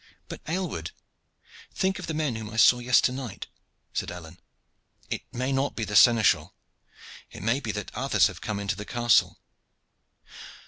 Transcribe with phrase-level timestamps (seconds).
[0.29, 0.89] "But, Aylward,
[1.75, 3.45] think of the men whom I saw yesternight,"
[3.93, 4.39] said Alleyne.
[5.11, 6.55] "It may not be the seneschal.
[7.29, 9.37] It may be that others have come into the castle.